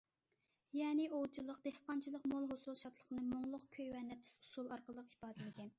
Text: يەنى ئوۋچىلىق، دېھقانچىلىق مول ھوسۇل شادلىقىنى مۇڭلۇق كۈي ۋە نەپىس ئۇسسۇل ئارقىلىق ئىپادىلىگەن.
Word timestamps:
يەنى 0.77 1.03
ئوۋچىلىق، 1.17 1.59
دېھقانچىلىق 1.67 2.25
مول 2.33 2.49
ھوسۇل 2.53 2.81
شادلىقىنى 2.83 3.25
مۇڭلۇق 3.27 3.69
كۈي 3.77 3.89
ۋە 3.97 4.05
نەپىس 4.11 4.35
ئۇسسۇل 4.39 4.73
ئارقىلىق 4.77 5.15
ئىپادىلىگەن. 5.15 5.69